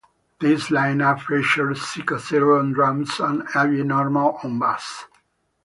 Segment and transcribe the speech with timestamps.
[0.39, 5.05] This line-up featured Sicko Zero on drums and Abby Normal on bass.